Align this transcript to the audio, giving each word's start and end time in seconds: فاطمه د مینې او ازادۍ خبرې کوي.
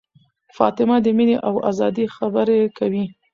فاطمه 0.57 0.95
د 1.01 1.07
مینې 1.17 1.37
او 1.47 1.55
ازادۍ 1.69 2.05
خبرې 2.17 2.59
کوي. 2.77 3.05